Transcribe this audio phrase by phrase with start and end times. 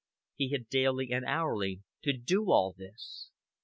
[0.33, 3.29] He had daily and hourly to do all this.